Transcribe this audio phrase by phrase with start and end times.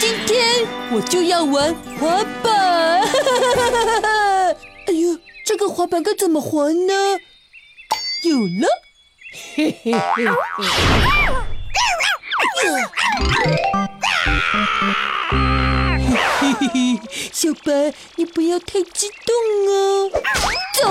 [0.00, 3.02] 今天我就要玩滑板。
[4.86, 7.18] 哎呦，这个滑板该怎么滑呢？
[8.24, 8.66] 有了，
[9.54, 10.24] 嘿嘿嘿。
[17.30, 19.36] 小白，你不要太激动
[19.68, 20.10] 哦。
[20.80, 20.88] 走。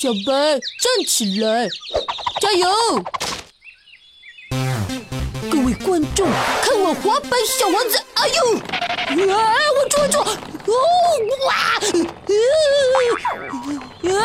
[0.00, 1.68] 小白，站起来，
[2.40, 2.66] 加油！
[5.50, 6.26] 各位观众，
[6.62, 8.02] 看我滑板小王子！
[8.14, 8.56] 哎呦，
[9.30, 10.18] 啊，我住，住！
[10.20, 10.74] 哦，
[11.44, 11.52] 哇！
[14.16, 14.22] 啊！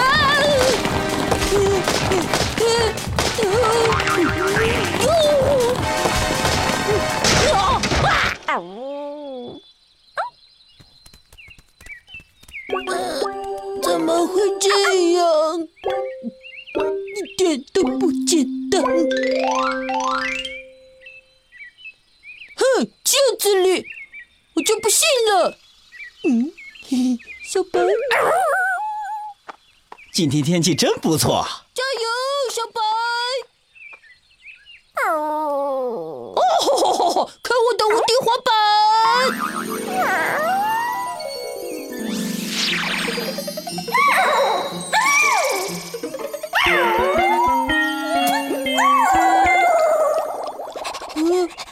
[12.68, 13.25] 怎
[14.26, 14.70] 么会这
[15.14, 15.68] 样？
[17.16, 18.84] 一点都不简单！
[22.58, 23.86] 哼，镜子里，
[24.56, 25.58] 我就不信了。
[26.28, 26.52] 嗯，
[26.88, 27.18] 嘿嘿，
[27.48, 27.80] 小白，
[30.12, 31.46] 今天天气真不错。
[31.74, 32.10] 加油，
[51.26, 51.65] Ooh.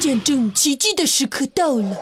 [0.00, 1.96] 见证奇迹的时刻到了，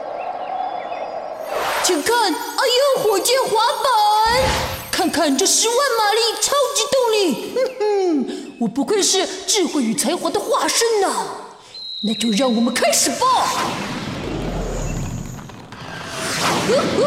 [1.85, 2.33] 请看！
[2.33, 3.51] 哎呦，火箭滑
[3.83, 4.43] 板！
[4.91, 7.53] 看看这十万马力超级动力！
[7.55, 11.09] 哼哼，我不愧是智慧与才华的化身呐！
[12.01, 13.17] 那就让我们开始吧！
[16.67, 17.03] 呼呼！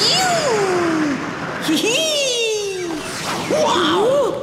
[0.00, 0.16] 哟！
[1.64, 1.86] 嘿嘿！
[3.64, 3.66] 哇！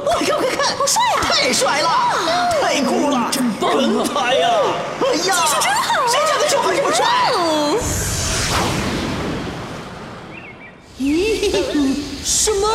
[0.04, 1.20] 快看看，好帅呀！
[1.22, 1.88] 太帅了！
[2.62, 3.28] 太酷了！
[3.32, 3.76] 真棒！
[3.76, 4.48] 人才呀！
[5.00, 6.06] 哎呀，技术真好！
[6.06, 7.04] 谁家的小孩这么帅？
[10.98, 11.94] 咦？
[12.24, 12.68] 什么？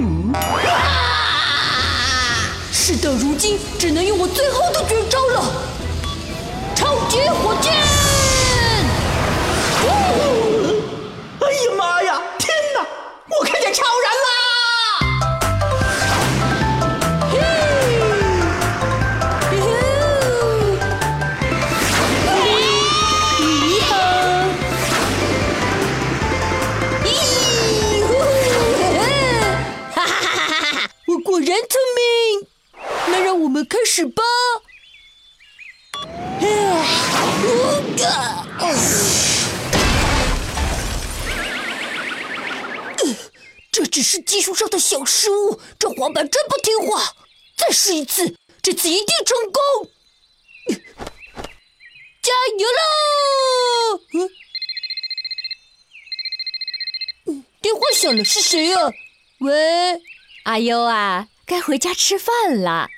[0.00, 0.32] 嗯？
[2.72, 5.42] 事到如今，只能用我最后的绝招了——
[6.76, 7.53] 超级火
[33.54, 34.20] 我们开始吧。
[43.70, 47.14] 这只是技术上的小失误，这滑板真不听话。
[47.56, 49.62] 再试一次，这次一定成功。
[52.22, 54.26] 加油喽！
[57.26, 58.80] 嗯，电话响了，是谁呀？
[59.38, 60.02] 喂，
[60.42, 61.28] 阿优啊。
[61.46, 62.88] 该回家吃饭了。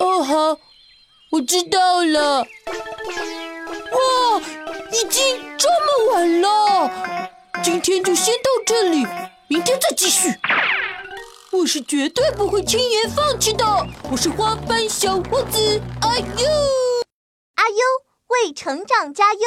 [0.00, 0.58] 哦，好，
[1.30, 2.40] 我知道了。
[2.40, 2.46] 哇，
[4.92, 6.90] 已经这么晚了，
[7.62, 9.06] 今天就先到这里，
[9.46, 10.34] 明天再继续。
[11.52, 13.62] 我是绝对不会轻言放弃的。
[14.10, 16.24] 我是花瓣小王子，阿优，
[17.56, 17.76] 阿优
[18.28, 19.40] 为成长加油。